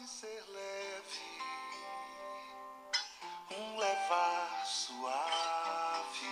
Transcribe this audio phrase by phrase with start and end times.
[0.00, 1.20] pode ser leve,
[3.50, 6.26] um levar suave,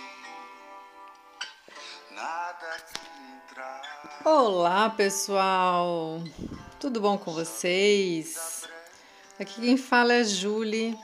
[2.11, 2.99] nada que
[3.35, 4.21] entrar.
[4.25, 6.23] Olá, pessoal!
[6.79, 8.67] Tudo bom com vocês?
[9.39, 10.97] Aqui quem fala é Julie.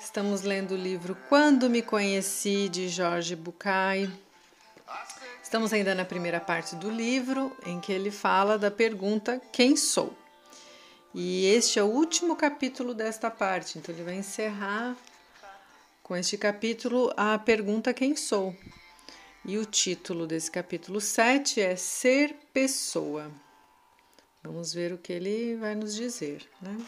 [0.00, 4.08] Estamos lendo o livro Quando Me Conheci, de Jorge Bucay.
[5.42, 10.14] Estamos ainda na primeira parte do livro, em que ele fala da pergunta Quem sou?
[11.12, 14.96] E este é o último capítulo desta parte, então ele vai encerrar
[16.04, 18.56] com este capítulo a pergunta Quem sou?
[19.44, 23.28] E o título desse capítulo 7 é Ser Pessoa.
[24.40, 26.78] Vamos ver o que ele vai nos dizer, né?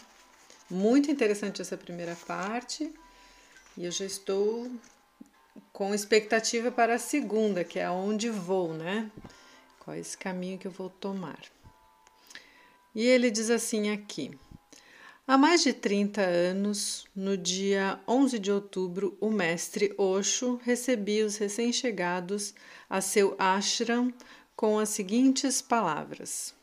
[0.70, 2.95] Muito interessante essa primeira parte.
[3.77, 4.70] E eu já estou
[5.73, 9.10] com expectativa para a segunda, que é aonde vou, né?
[9.80, 11.41] Qual é esse caminho que eu vou tomar?
[12.95, 14.30] E ele diz assim aqui:
[15.27, 21.37] Há mais de 30 anos, no dia 11 de outubro, o mestre Osho recebia os
[21.37, 22.54] recém-chegados
[22.88, 24.13] a seu ashram
[24.54, 26.54] com as seguintes palavras: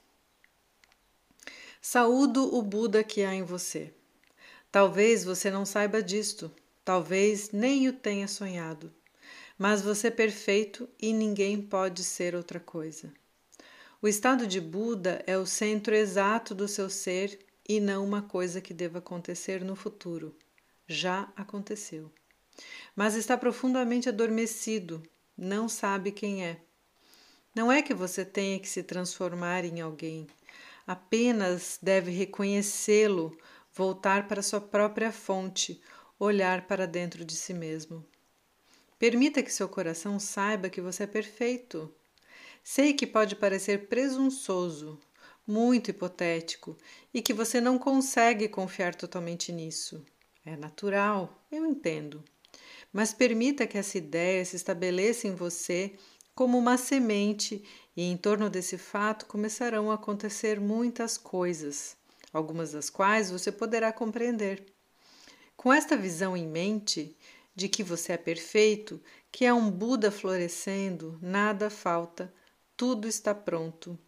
[1.81, 3.94] Saúdo o Buda que há em você.
[4.72, 6.52] Talvez você não saiba disto,
[6.89, 8.91] Talvez nem o tenha sonhado,
[9.59, 13.13] mas você é perfeito e ninguém pode ser outra coisa.
[14.02, 18.61] O estado de Buda é o centro exato do seu ser e não uma coisa
[18.61, 20.33] que deva acontecer no futuro.
[20.88, 22.09] Já aconteceu.
[22.95, 25.03] Mas está profundamente adormecido,
[25.38, 26.61] não sabe quem é.
[27.53, 30.28] Não é que você tenha que se transformar em alguém,
[30.88, 33.38] apenas deve reconhecê-lo,
[33.73, 35.81] voltar para sua própria fonte,
[36.17, 38.06] olhar para dentro de si mesmo.
[38.97, 41.94] Permita que seu coração saiba que você é perfeito.
[42.72, 45.00] Sei que pode parecer presunçoso,
[45.48, 46.78] muito hipotético
[47.12, 50.06] e que você não consegue confiar totalmente nisso.
[50.45, 52.23] É natural, eu entendo.
[52.94, 55.96] Mas permita que essa ideia se estabeleça em você
[56.35, 57.63] como uma semente
[57.97, 61.97] e em torno desse fato começarão a acontecer muitas coisas,
[62.31, 64.63] algumas das quais você poderá compreender.
[65.58, 67.18] Com esta visão em mente
[67.56, 72.31] de que você é perfeito, que é um Buda florescendo, nada falta,
[72.79, 74.00] tudo está pronto.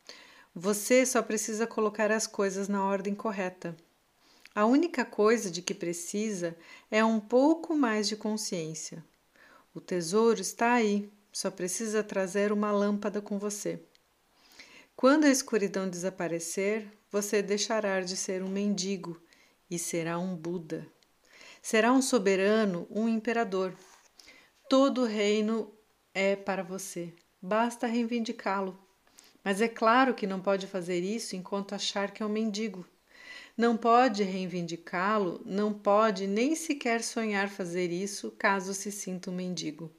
[0.56, 3.76] Você só precisa colocar as coisas na ordem correta.
[4.56, 6.56] A única coisa de que precisa
[6.90, 9.04] é um pouco mais de consciência.
[9.76, 13.78] O tesouro está aí, só precisa trazer uma lâmpada com você.
[14.96, 19.22] Quando a escuridão desaparecer, você deixará de ser um mendigo
[19.70, 20.88] e será um Buda.
[21.62, 23.76] Será um soberano, um imperador.
[24.70, 25.70] Todo o reino
[26.14, 27.14] é para você.
[27.42, 28.78] Basta reivindicá-lo.
[29.44, 32.86] Mas é claro que não pode fazer isso enquanto achar que é um mendigo.
[33.58, 39.92] Não pode reivindicá-lo, não pode nem sequer sonhar fazer isso caso se sinta um mendigo.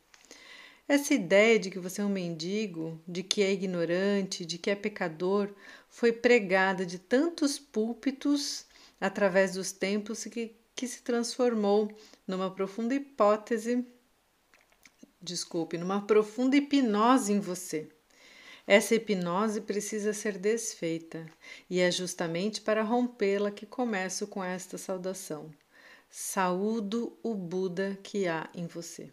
[0.87, 4.75] Essa ideia de que você é um mendigo, de que é ignorante, de que é
[4.75, 5.51] pecador,
[5.89, 8.67] foi pregada de tantos púlpitos
[9.01, 11.91] através dos tempos que que se transformou
[12.27, 13.87] numa profunda hipótese,
[15.23, 17.89] desculpe, numa profunda hipnose em você.
[18.67, 21.27] Essa hipnose precisa ser desfeita,
[21.69, 25.51] e é justamente para rompê-la que começo com esta saudação.
[26.11, 29.11] Saúdo o Buda que há em você.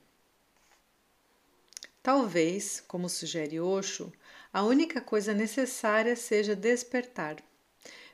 [2.04, 4.12] Talvez, como sugere Osho,
[4.52, 7.38] a única coisa necessária seja despertar.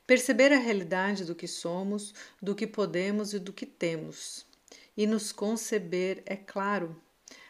[0.06, 4.46] Perceber a realidade do que somos, do que podemos e do que temos.
[4.96, 6.96] E nos conceber, é claro,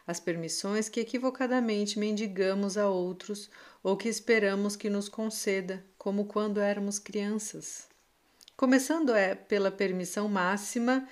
[0.07, 3.49] as permissões que equivocadamente mendigamos a outros
[3.81, 7.87] ou que esperamos que nos conceda, como quando éramos crianças.
[8.55, 11.07] Começando é pela permissão máxima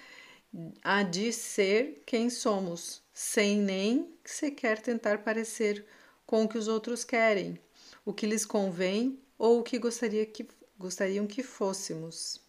[0.83, 5.85] a de ser quem somos, sem nem sequer tentar parecer
[6.25, 7.59] com o que os outros querem,
[8.05, 12.39] o que lhes convém ou o que gostaria que gostariam que fôssemos.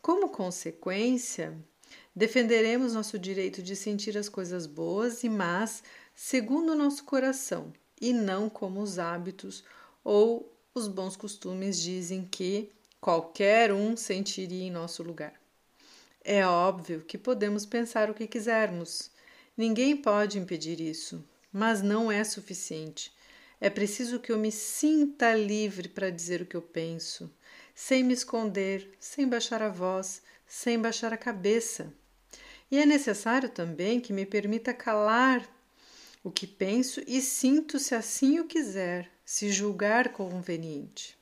[0.00, 1.56] Como consequência,
[2.14, 5.82] defenderemos nosso direito de sentir as coisas boas e más
[6.14, 9.64] segundo o nosso coração e não como os hábitos
[10.04, 12.70] ou os bons costumes dizem que
[13.00, 15.34] qualquer um sentiria em nosso lugar.
[16.24, 19.10] É óbvio que podemos pensar o que quisermos.
[19.56, 23.12] Ninguém pode impedir isso, mas não é suficiente.
[23.60, 27.32] É preciso que eu me sinta livre para dizer o que eu penso,
[27.74, 31.92] sem me esconder, sem baixar a voz, sem baixar a cabeça.
[32.72, 35.46] E é necessário também que me permita calar
[36.24, 41.14] o que penso e sinto se assim o quiser, se julgar conveniente.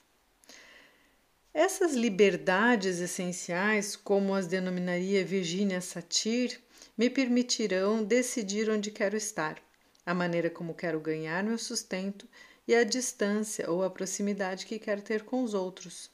[1.52, 6.60] Essas liberdades essenciais, como as denominaria Virginia Satir,
[6.96, 9.60] me permitirão decidir onde quero estar,
[10.06, 12.28] a maneira como quero ganhar meu sustento
[12.68, 16.12] e a distância ou a proximidade que quero ter com os outros.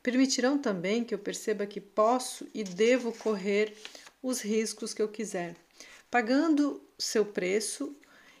[0.00, 3.74] Permitirão também que eu perceba que posso e devo correr
[4.22, 5.56] os riscos que eu quiser,
[6.10, 7.96] pagando seu preço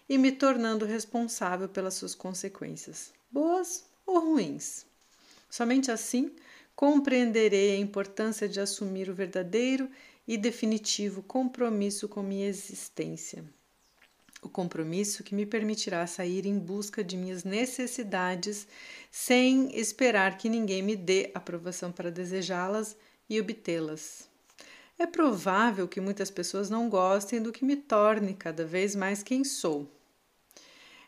[0.08, 4.86] e me tornando responsável pelas suas consequências, boas ou ruins.
[5.50, 6.34] Somente assim
[6.74, 9.90] compreenderei a importância de assumir o verdadeiro
[10.26, 13.44] e definitivo compromisso com minha existência.
[14.40, 18.68] O compromisso que me permitirá sair em busca de minhas necessidades
[19.10, 22.96] sem esperar que ninguém me dê aprovação para desejá-las
[23.28, 24.27] e obtê-las.
[24.98, 29.44] É provável que muitas pessoas não gostem do que me torne cada vez mais quem
[29.44, 29.88] sou.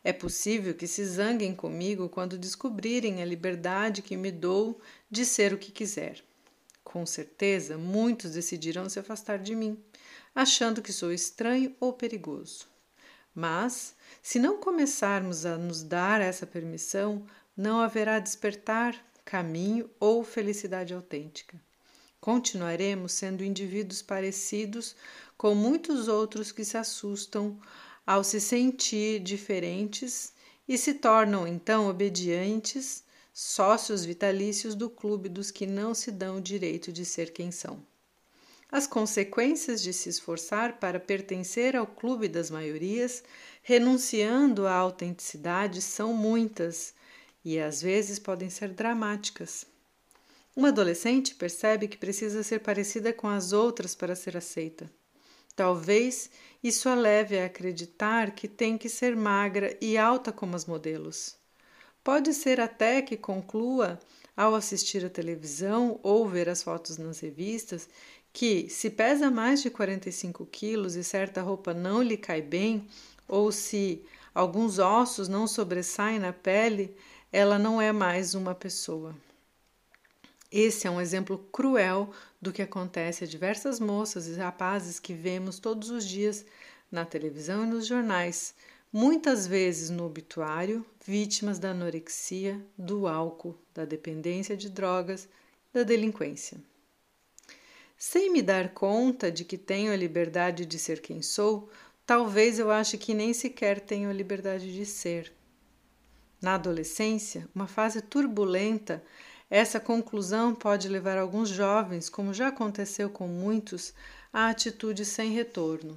[0.05, 5.53] É possível que se zanguem comigo quando descobrirem a liberdade que me dou de ser
[5.53, 6.23] o que quiser.
[6.85, 9.77] Com certeza, muitos decidirão se afastar de mim,
[10.35, 12.67] achando que sou estranho ou perigoso.
[13.35, 17.27] Mas, se não começarmos a nos dar essa permissão,
[17.57, 18.95] não haverá despertar,
[19.25, 21.61] caminho ou felicidade autêntica.
[22.21, 24.95] Continuaremos sendo indivíduos parecidos
[25.39, 27.59] com muitos outros que se assustam
[28.07, 30.35] ao se sentir diferentes
[30.69, 33.03] e se tornam então obedientes,
[33.33, 37.83] sócios vitalícios do clube dos que não se dão o direito de ser quem são.
[38.71, 43.25] As consequências de se esforçar para pertencer ao clube das maiorias,
[43.63, 46.95] renunciando à autenticidade, são muitas
[47.45, 49.67] e às vezes podem ser dramáticas.
[50.61, 54.93] Uma adolescente percebe que precisa ser parecida com as outras para ser aceita.
[55.57, 56.29] Talvez
[56.63, 61.35] isso a leve a acreditar que tem que ser magra e alta como as modelos.
[62.05, 63.99] Pode ser até que conclua,
[64.37, 67.89] ao assistir à televisão ou ver as fotos nas revistas,
[68.31, 72.87] que, se pesa mais de 45 quilos e certa roupa não lhe cai bem,
[73.27, 74.05] ou se
[74.35, 76.95] alguns ossos não sobressaem na pele,
[77.33, 79.17] ela não é mais uma pessoa.
[80.51, 82.11] Esse é um exemplo cruel
[82.41, 86.45] do que acontece a diversas moças e rapazes que vemos todos os dias
[86.91, 88.55] na televisão e nos jornais,
[88.93, 95.29] muitas vezes no obituário, vítimas da anorexia, do álcool, da dependência de drogas,
[95.73, 96.59] da delinquência.
[97.97, 101.71] Sem me dar conta de que tenho a liberdade de ser quem sou,
[102.05, 105.33] talvez eu ache que nem sequer tenho a liberdade de ser.
[106.41, 109.05] Na adolescência, uma fase turbulenta,
[109.51, 113.93] essa conclusão pode levar alguns jovens, como já aconteceu com muitos,
[114.33, 115.97] à atitude sem retorno.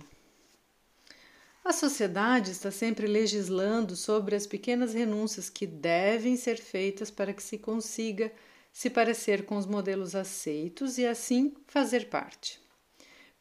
[1.63, 7.41] A sociedade está sempre legislando sobre as pequenas renúncias que devem ser feitas para que
[7.41, 8.33] se consiga
[8.73, 12.59] se parecer com os modelos aceitos e assim fazer parte.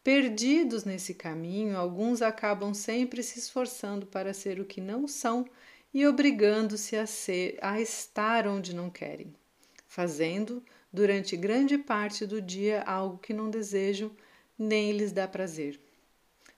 [0.04, 5.46] Perdidos nesse caminho, alguns acabam sempre se esforçando para ser o que não são
[5.92, 9.34] e obrigando-se a ser a estar onde não querem,
[9.92, 14.10] fazendo durante grande parte do dia algo que não desejam
[14.58, 15.78] nem lhes dá prazer.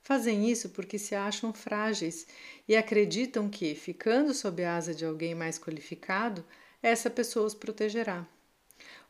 [0.03, 2.29] Fazem isso porque se acham frágeis
[2.69, 6.45] e acreditam que, ficando sob a asa de alguém mais qualificado,
[6.81, 8.25] essa pessoa os protegerá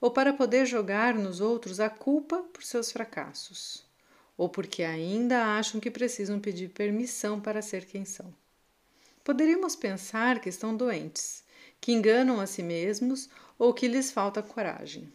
[0.00, 3.84] ou para poder jogar nos outros a culpa por seus fracassos,
[4.37, 8.34] ou porque ainda acham que precisam pedir permissão para ser quem são.
[9.22, 11.43] Poderíamos pensar que estão doentes,
[11.81, 15.13] que enganam a si mesmos ou que lhes falta coragem.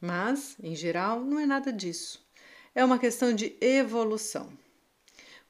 [0.00, 2.24] Mas, em geral, não é nada disso.
[2.74, 4.50] É uma questão de evolução.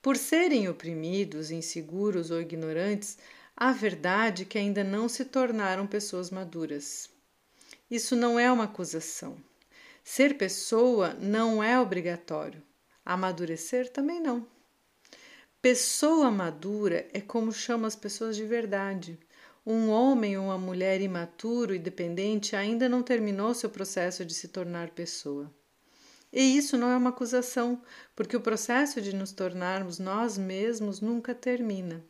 [0.02, 3.18] Por serem oprimidos, inseguros ou ignorantes,
[3.56, 7.10] a verdade é que ainda não se tornaram pessoas maduras.
[7.90, 9.36] Isso não é uma acusação.
[10.02, 12.62] Ser pessoa não é obrigatório.
[13.04, 14.46] Amadurecer também não.
[15.60, 19.18] Pessoa madura é como chama as pessoas de verdade.
[19.66, 24.48] Um homem ou uma mulher imaturo e dependente ainda não terminou seu processo de se
[24.48, 25.52] tornar pessoa.
[26.32, 27.82] E isso não é uma acusação,
[28.14, 32.04] porque o processo de nos tornarmos nós mesmos nunca termina.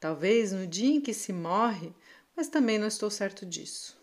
[0.00, 1.92] Talvez no dia em que se morre,
[2.36, 3.96] mas também não estou certo disso.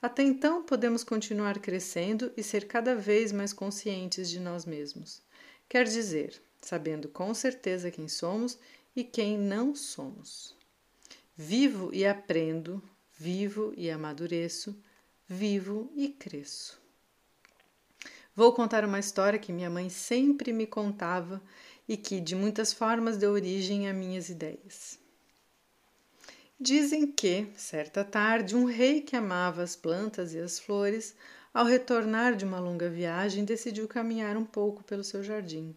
[0.00, 5.20] Até então, podemos continuar crescendo e ser cada vez mais conscientes de nós mesmos.
[5.68, 8.58] Quer dizer, sabendo com certeza quem somos
[8.94, 10.57] e quem não somos.
[11.40, 12.82] Vivo e aprendo,
[13.16, 14.76] vivo e amadureço,
[15.24, 16.82] vivo e cresço.
[18.34, 21.40] Vou contar uma história que minha mãe sempre me contava
[21.88, 24.98] e que, de muitas formas, deu origem a minhas ideias.
[26.58, 31.14] Dizem que, certa tarde, um rei que amava as plantas e as flores
[31.54, 35.72] Ao retornar de uma longa viagem, decidiu caminhar um pouco pelo seu jardim.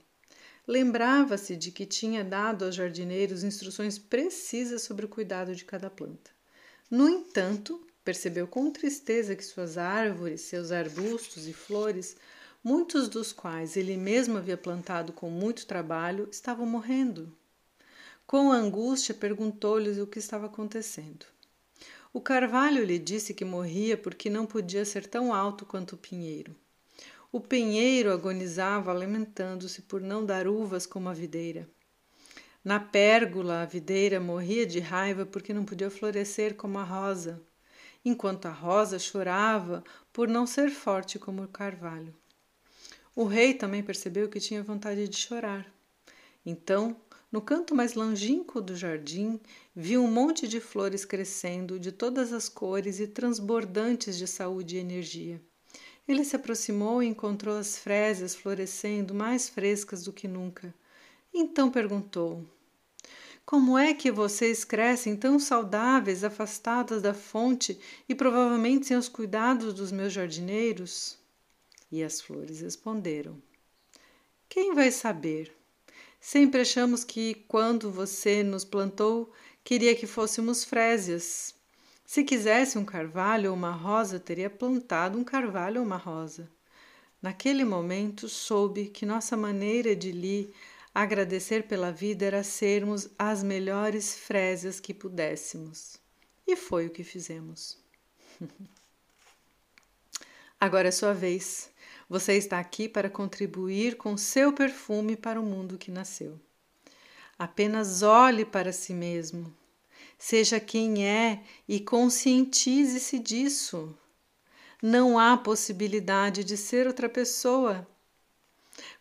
[0.67, 6.31] Lembrava-se de que tinha dado aos jardineiros instruções precisas sobre o cuidado de cada planta.
[6.89, 12.15] No entanto, percebeu com tristeza que suas árvores, seus arbustos e flores,
[12.63, 17.35] muitos dos quais ele mesmo havia plantado com muito trabalho, estavam morrendo.
[18.27, 21.25] Com angústia, perguntou-lhes o que estava acontecendo.
[22.13, 26.55] O carvalho lhe disse que morria porque não podia ser tão alto quanto o pinheiro.
[27.31, 31.69] O pinheiro agonizava, lamentando-se por não dar uvas como a videira.
[32.63, 37.41] Na pérgola, a videira morria de raiva porque não podia florescer como a rosa,
[38.03, 42.13] enquanto a rosa chorava por não ser forte como o carvalho.
[43.15, 45.65] O rei também percebeu que tinha vontade de chorar.
[46.45, 46.97] Então
[47.31, 49.39] no canto mais longínquo do jardim,
[49.73, 54.79] viu um monte de flores crescendo de todas as cores e transbordantes de saúde e
[54.79, 55.41] energia.
[56.07, 60.73] Ele se aproximou e encontrou as frésias florescendo mais frescas do que nunca.
[61.33, 62.45] Então perguntou:
[63.45, 67.79] Como é que vocês crescem tão saudáveis, afastadas da fonte
[68.09, 71.17] e provavelmente sem os cuidados dos meus jardineiros?
[71.91, 73.41] E as flores responderam:
[74.49, 75.55] Quem vai saber?
[76.19, 79.31] Sempre achamos que, quando você nos plantou,
[79.63, 81.55] queria que fôssemos frésias.
[82.11, 86.51] Se quisesse um carvalho ou uma rosa, teria plantado um carvalho ou uma rosa.
[87.21, 90.53] Naquele momento, soube que nossa maneira de lhe
[90.93, 96.01] agradecer pela vida era sermos as melhores frésias que pudéssemos.
[96.45, 97.81] E foi o que fizemos.
[100.59, 101.71] Agora é sua vez.
[102.09, 106.37] Você está aqui para contribuir com seu perfume para o mundo que nasceu.
[107.39, 109.60] Apenas olhe para si mesmo.
[110.23, 113.97] Seja quem é e conscientize-se disso.
[114.79, 117.87] Não há possibilidade de ser outra pessoa.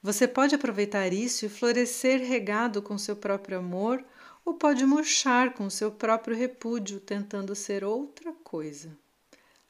[0.03, 4.03] Você pode aproveitar isso e florescer regado com seu próprio amor,
[4.47, 8.97] ou pode murchar com seu próprio repúdio, tentando ser outra coisa.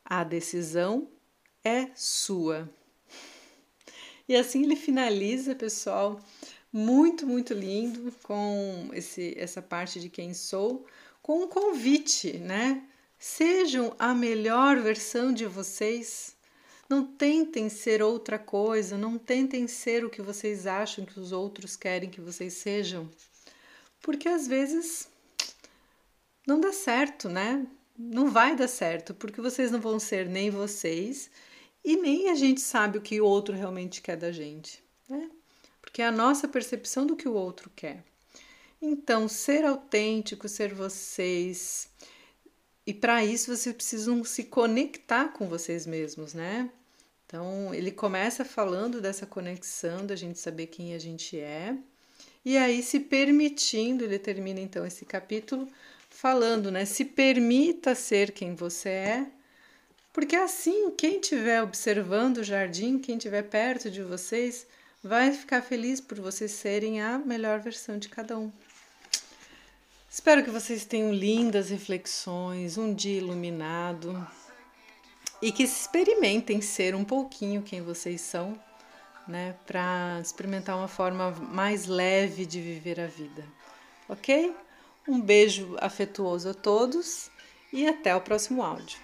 [0.05, 1.09] A decisão
[1.65, 2.71] é sua.
[4.29, 6.21] E assim ele finaliza, pessoal,
[6.73, 10.87] muito, muito lindo com esse, essa parte de quem sou,
[11.23, 12.83] com um convite, né?
[13.19, 16.37] Sejam a melhor versão de vocês.
[16.89, 21.77] Não tentem ser outra coisa, não tentem ser o que vocês acham que os outros
[21.77, 23.09] querem que vocês sejam.
[24.03, 25.09] Porque às vezes
[26.47, 27.67] não dá certo, né?
[27.97, 31.31] Não vai dar certo, porque vocês não vão ser nem vocês
[31.85, 35.31] e nem a gente sabe o que o outro realmente quer da gente, né?
[35.81, 38.03] Porque é a nossa percepção do que o outro quer.
[38.81, 41.89] Então, ser autêntico, ser vocês.
[42.87, 46.71] E para isso vocês precisam se conectar com vocês mesmos, né?
[47.27, 51.77] Então, ele começa falando dessa conexão, da gente saber quem a gente é.
[52.45, 55.69] E aí, se permitindo, ele termina então esse capítulo
[56.09, 56.85] falando, né?
[56.85, 59.27] Se permita ser quem você é
[60.13, 64.67] porque assim, quem estiver observando o jardim, quem estiver perto de vocês,
[65.03, 68.51] vai ficar feliz por vocês serem a melhor versão de cada um.
[70.13, 74.27] Espero que vocês tenham lindas reflexões, um dia iluminado
[75.41, 78.61] e que experimentem ser um pouquinho quem vocês são,
[79.29, 83.45] né, para experimentar uma forma mais leve de viver a vida.
[84.09, 84.53] OK?
[85.07, 87.31] Um beijo afetuoso a todos
[87.73, 88.99] e até o próximo áudio.